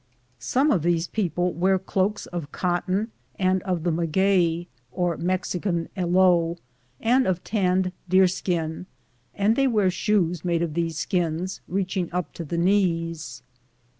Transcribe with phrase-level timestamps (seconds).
[0.39, 6.57] Some of these people wear cloaks of cotton and of the maguey (or Mexican aloe)
[6.99, 8.87] and of tanned deer skin,
[9.35, 13.43] and they wear Bhoes made of these skins, reaching up to the knees.